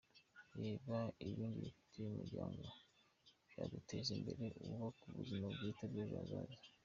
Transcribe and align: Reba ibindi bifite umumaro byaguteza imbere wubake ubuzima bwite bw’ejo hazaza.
Reba 0.59 0.97
ibindi 1.29 1.57
bifite 1.65 1.95
umumaro 1.99 2.67
byaguteza 3.49 4.09
imbere 4.17 4.43
wubake 4.67 5.03
ubuzima 5.11 5.45
bwite 5.55 5.83
bw’ejo 5.91 6.15
hazaza. 6.21 6.57